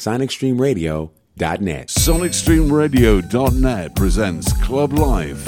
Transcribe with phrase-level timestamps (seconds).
[0.00, 1.88] SonicStreamRadio.net.
[1.88, 5.46] SonicStreamRadio.net presents Club Live,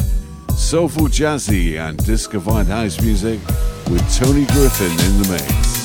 [0.54, 3.40] soulful jazzy and discofied house music
[3.88, 5.81] with Tony Griffin in the mix.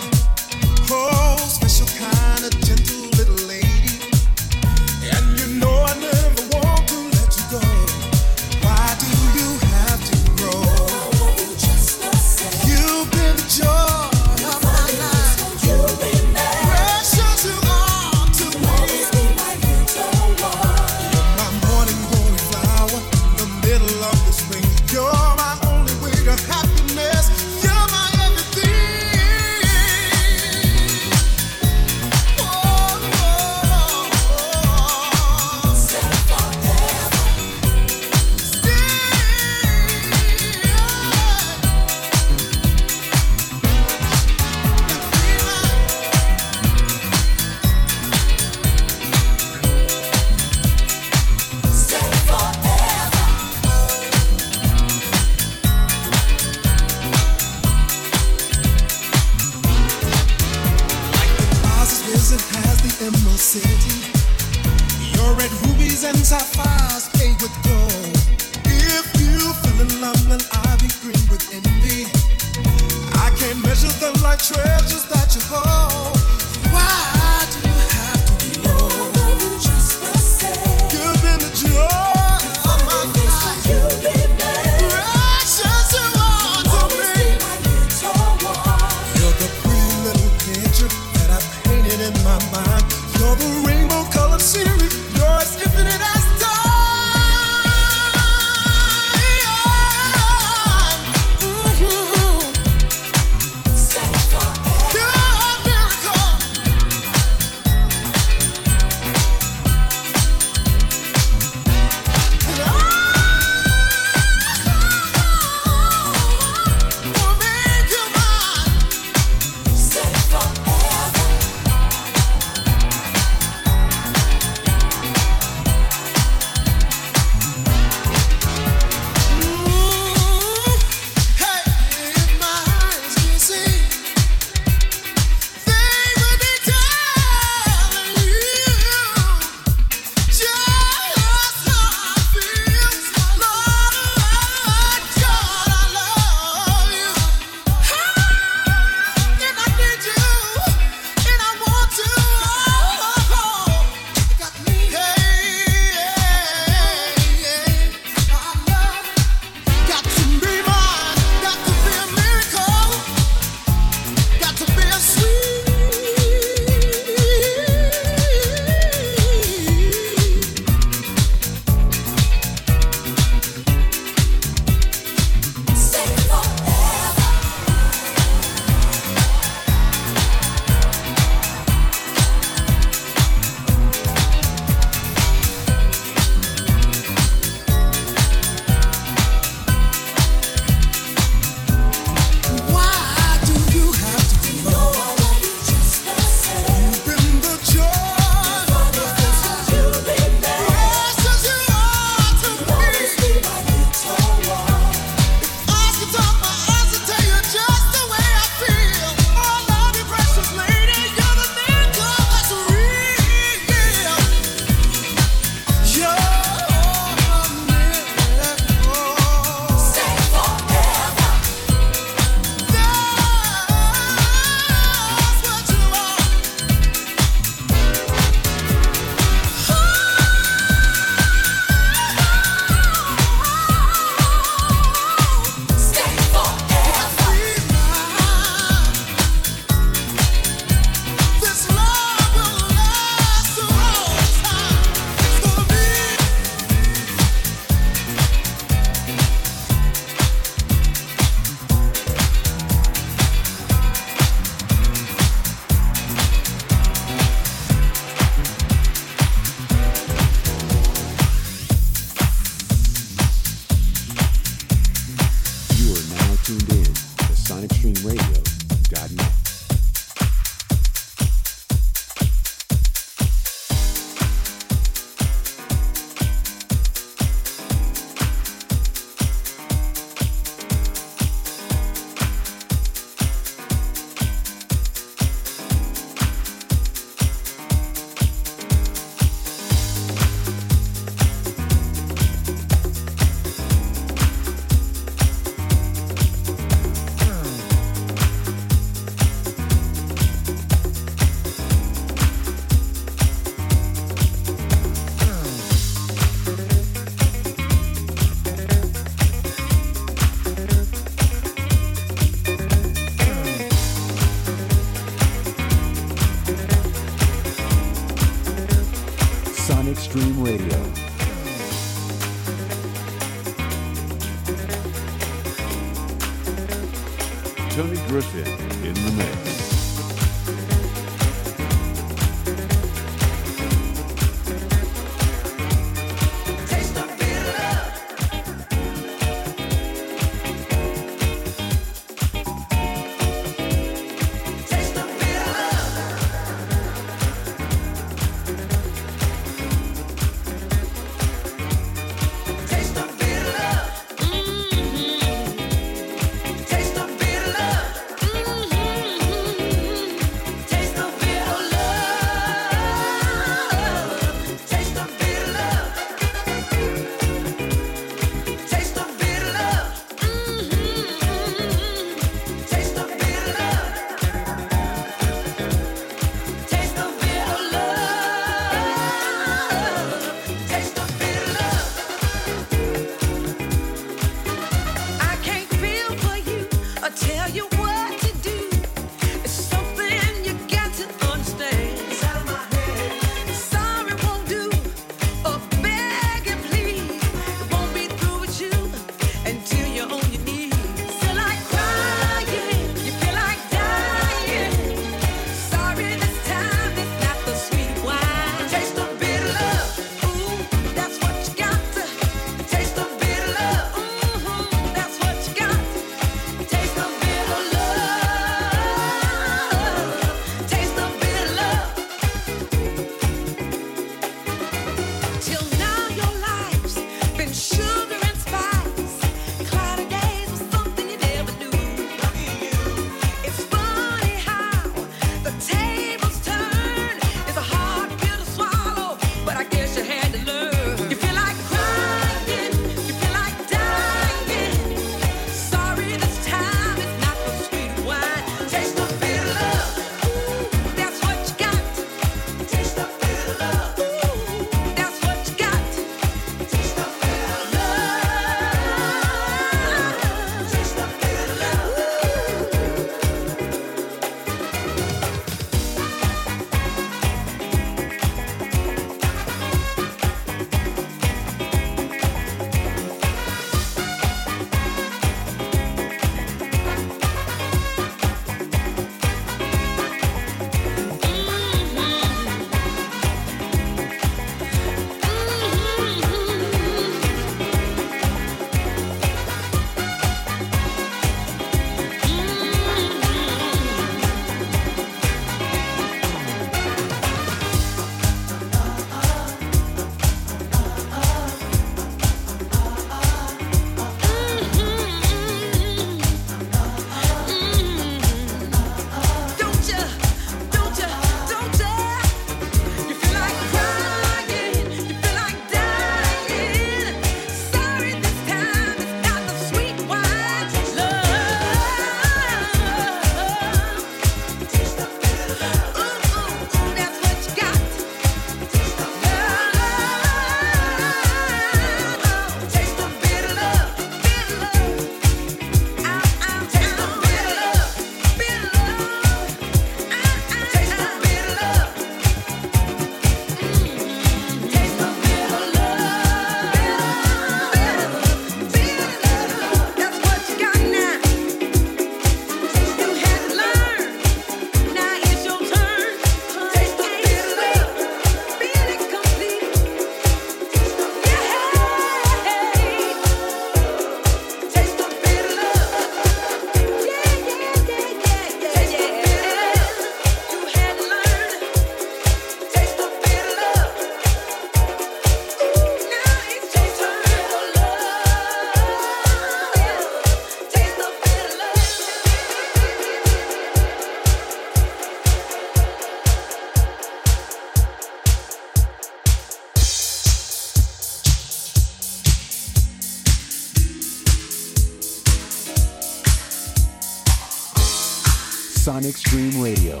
[598.94, 600.00] Sonic Stream Radio,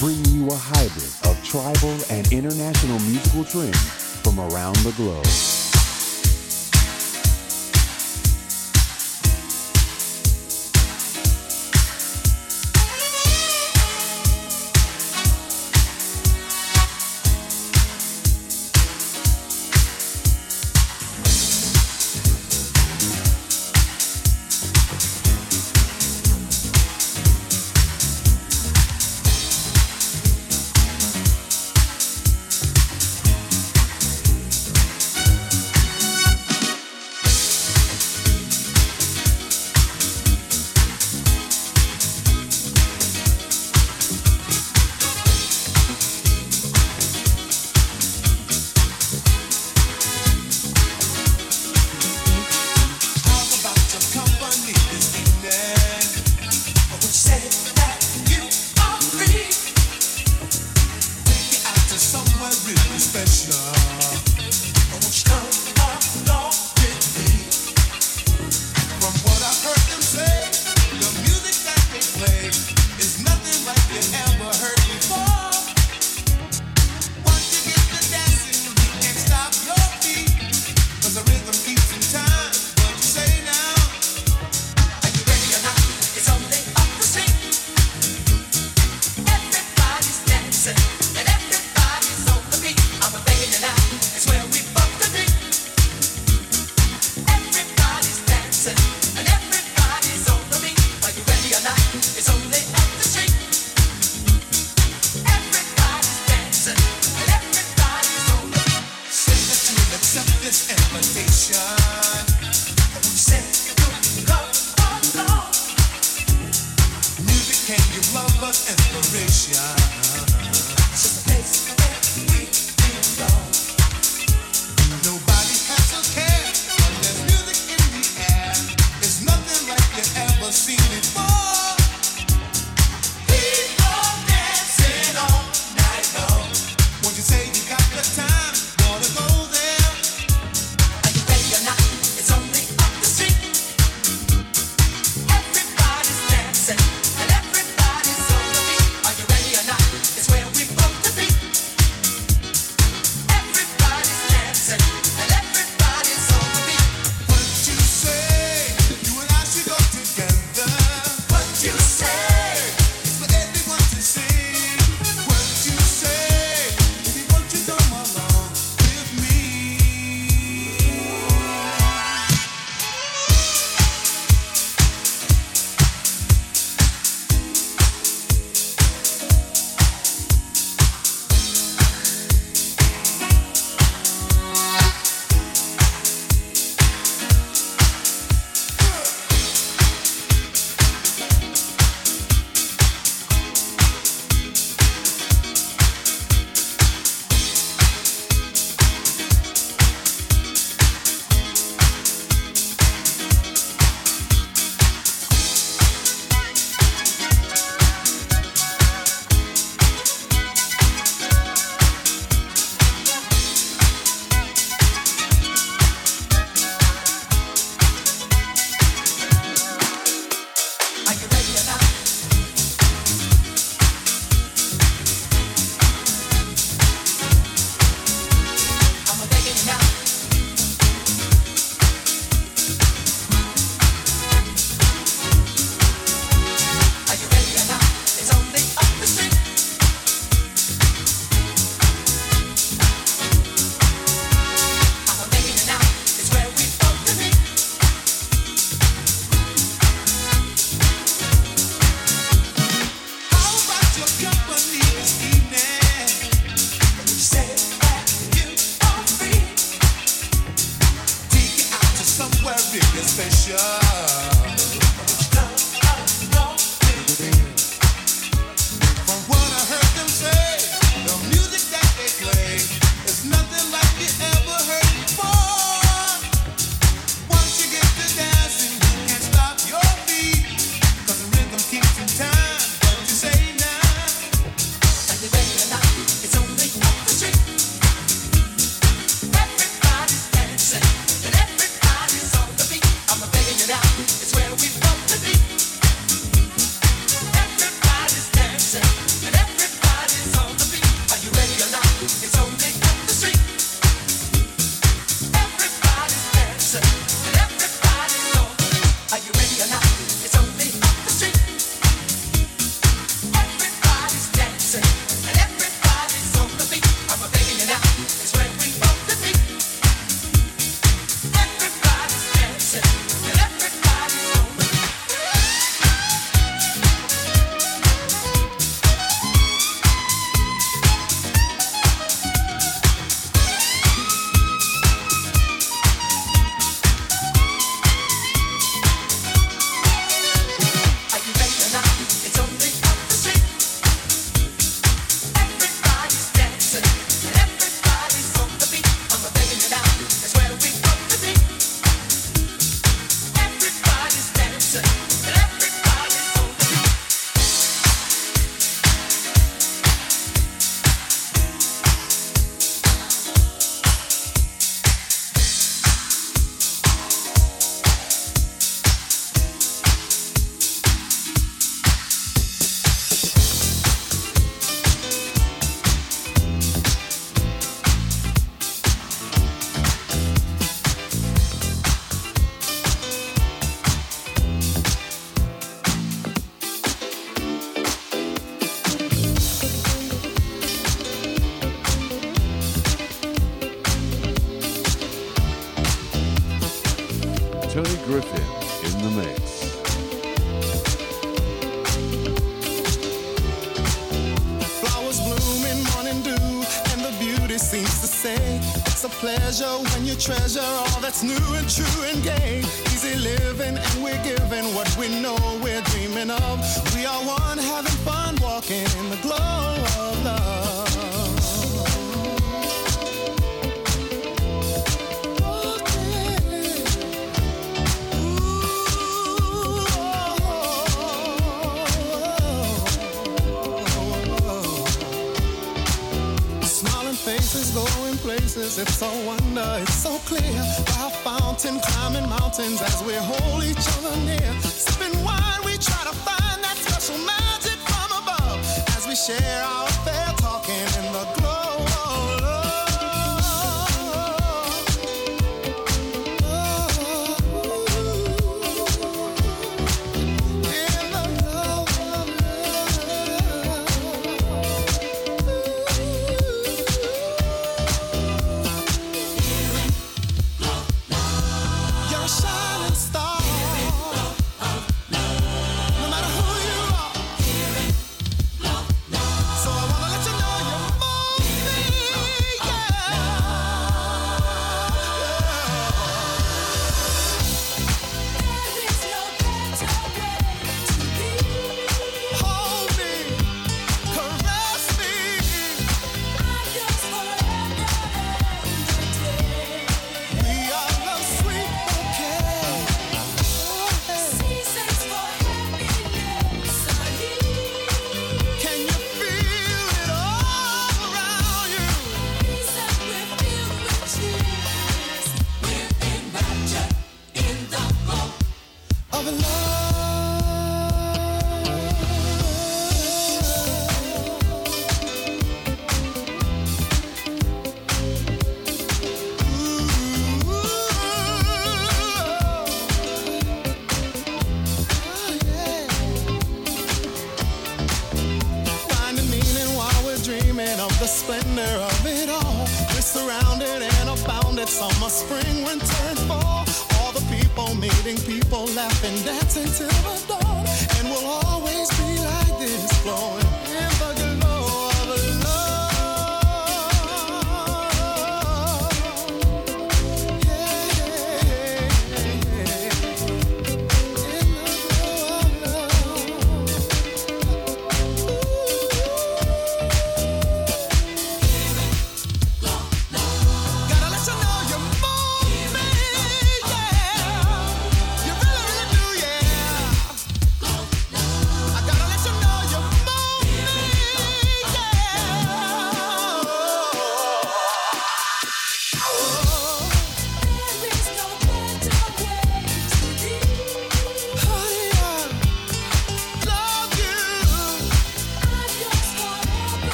[0.00, 3.78] bringing you a hybrid of tribal and international musical trends
[4.20, 5.51] from around the globe.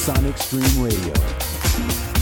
[0.00, 2.19] Sonic Stream Radio.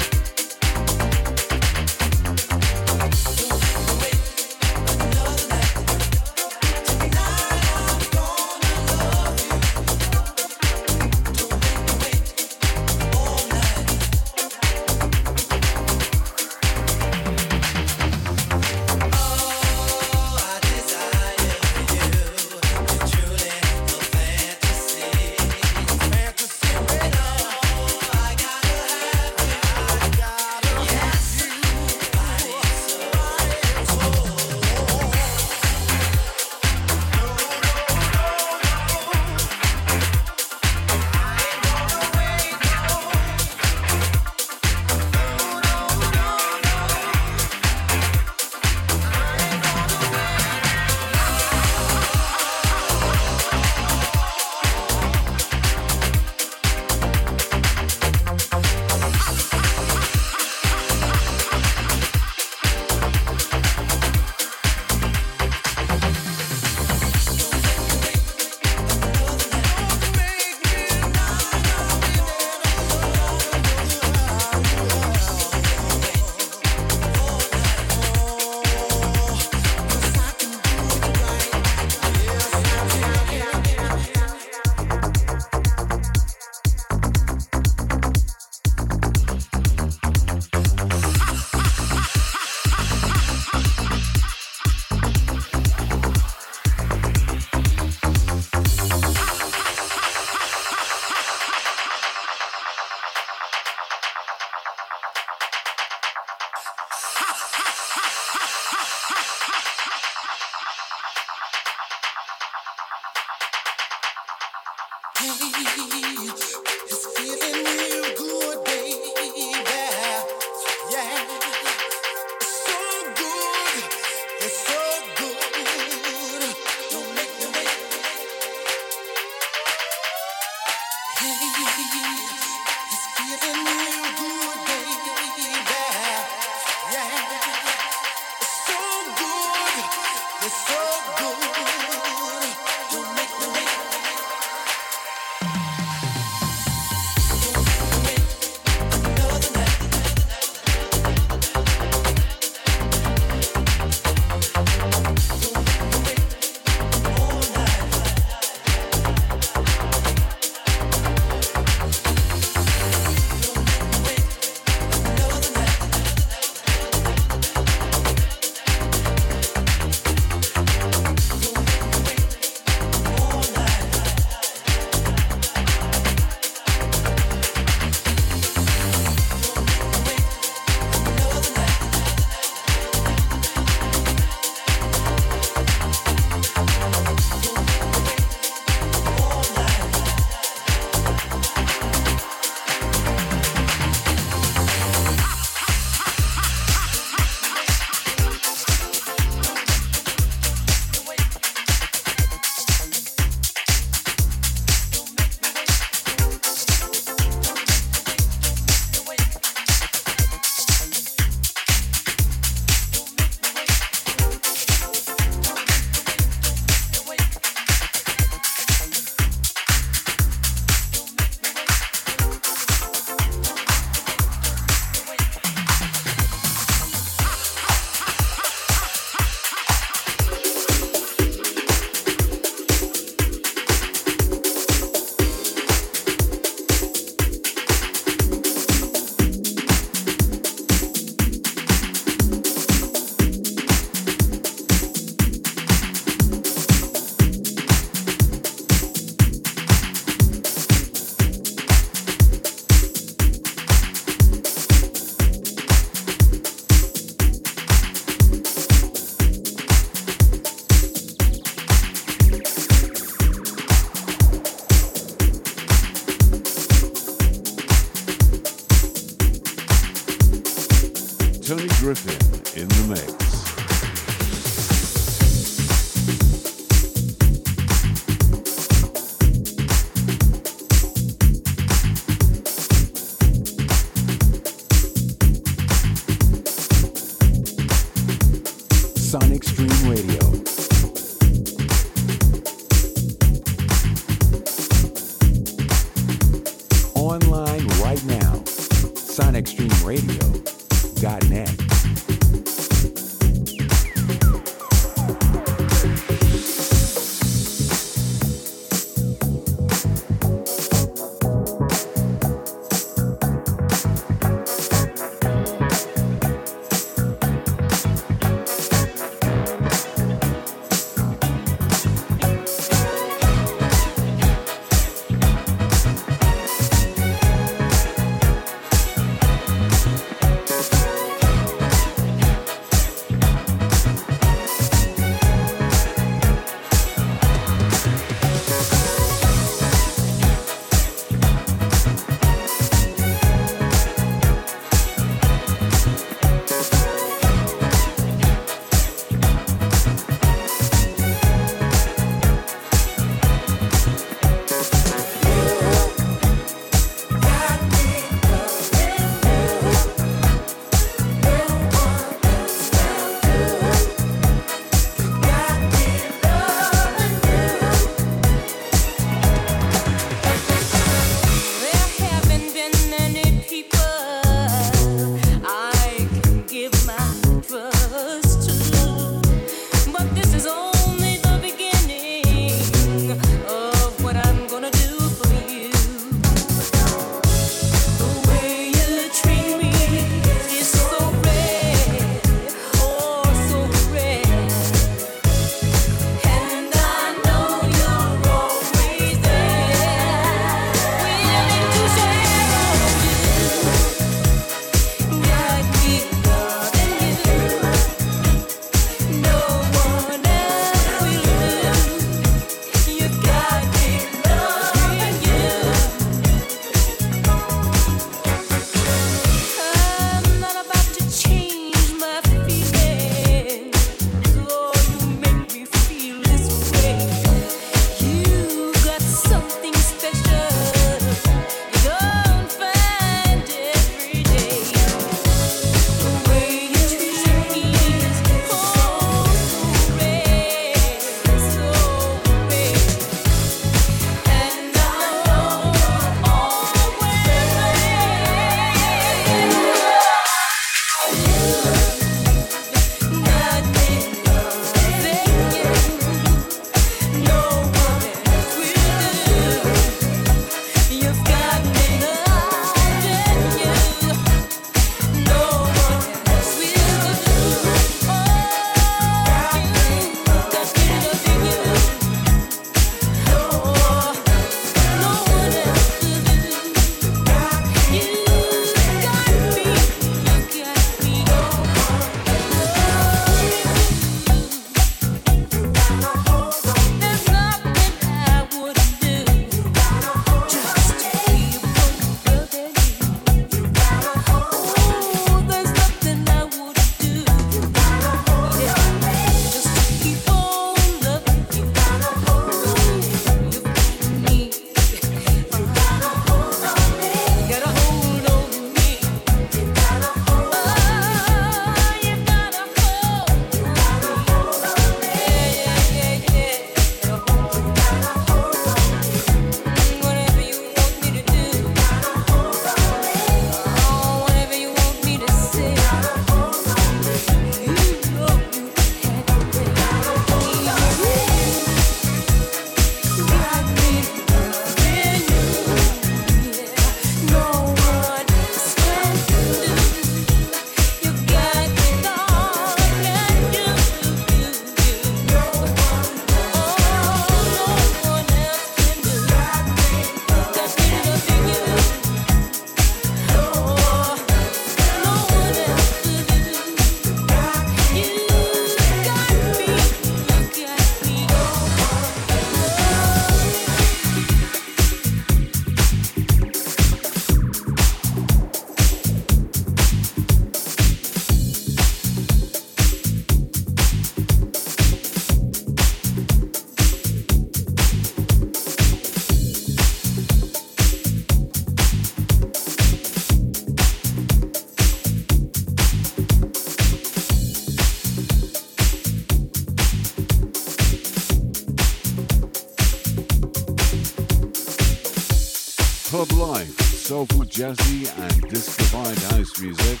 [597.54, 600.00] Jazzy and disco-fied house music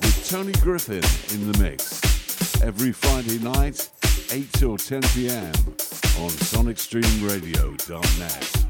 [0.00, 1.02] with Tony Griffin
[1.34, 2.00] in the mix.
[2.62, 3.90] Every Friday night,
[4.30, 5.52] 8 till 10 p.m.
[6.22, 8.67] on sonicstreamradio.net.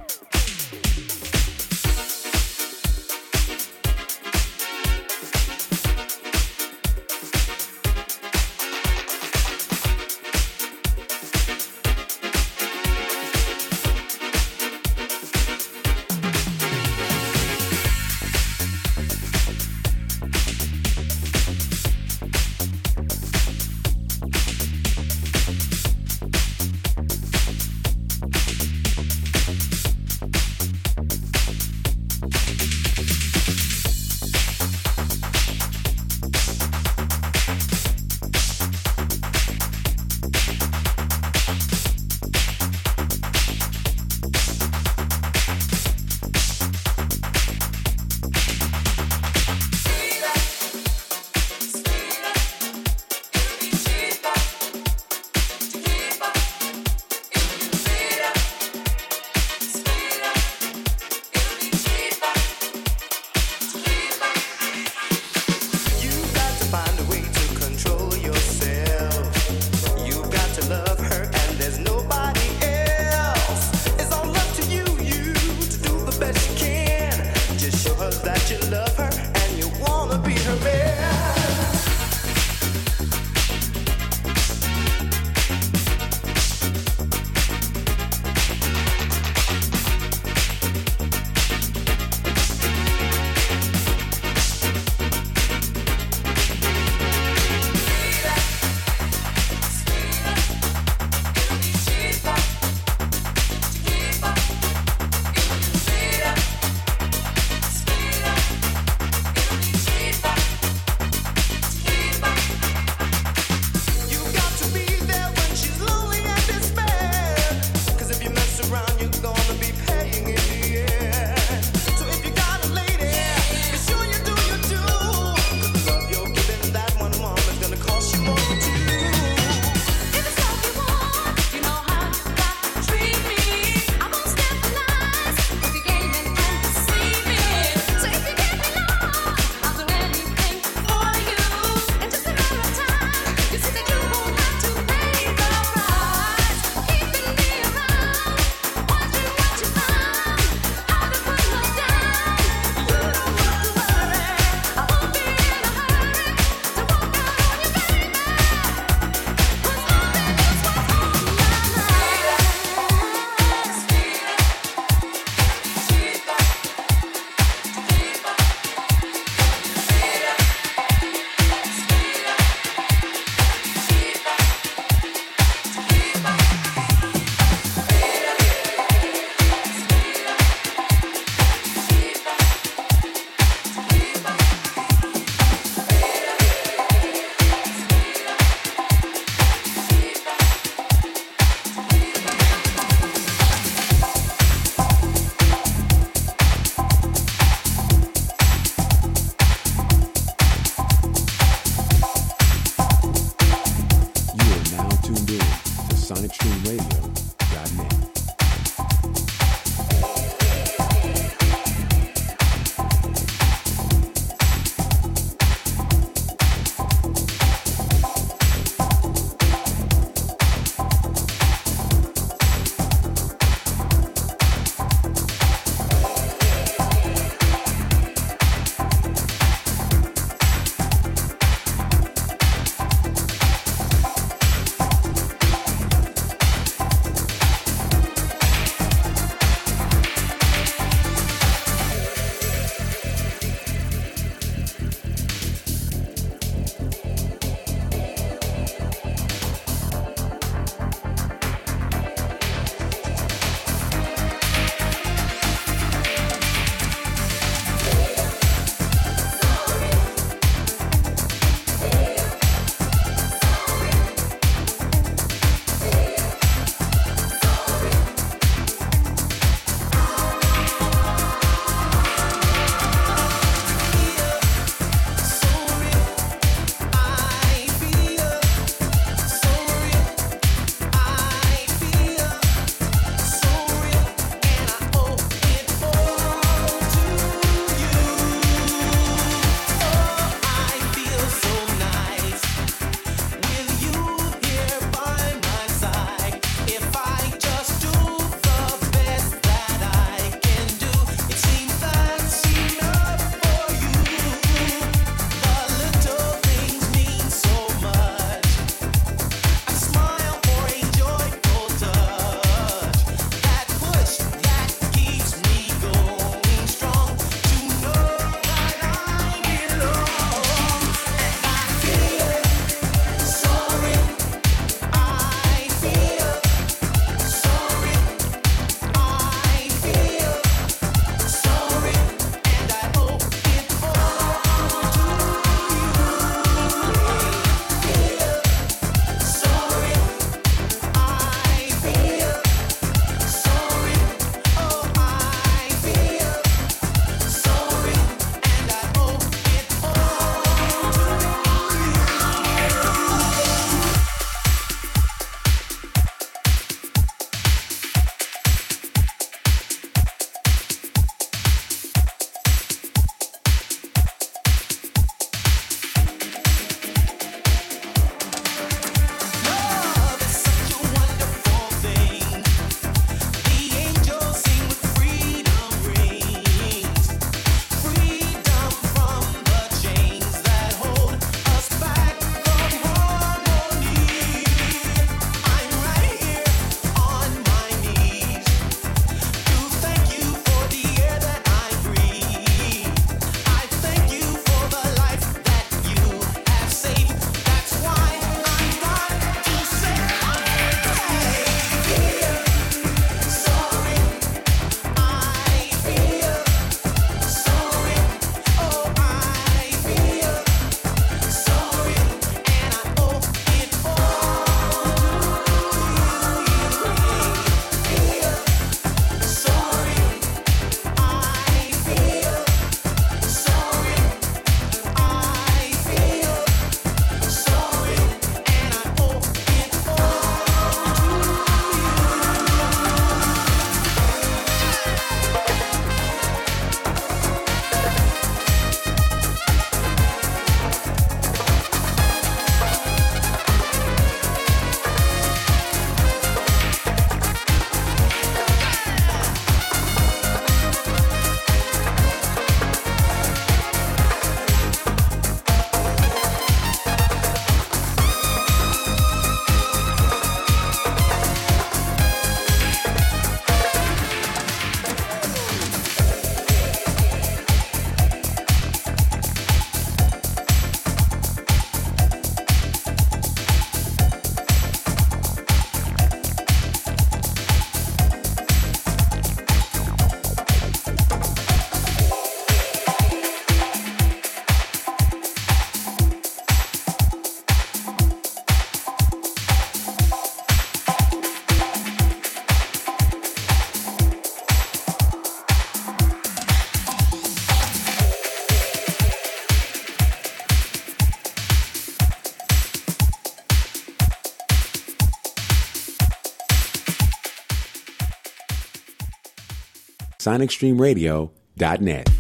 [510.29, 512.11] sonicstreamradio.net.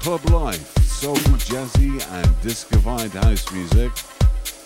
[0.00, 3.92] Club Life, Soulful Jazzy and Discovined House Music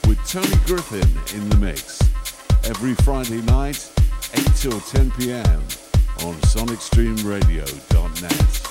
[0.07, 2.01] with Tony Griffin in the mix.
[2.65, 3.87] Every Friday night,
[4.35, 5.61] 8 till 10 p.m
[6.25, 8.70] on sonicstreamradio.net.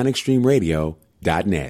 [0.00, 1.68] sonicstreamradio.net.